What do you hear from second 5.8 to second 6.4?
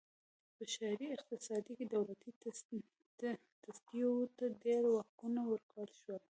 شول.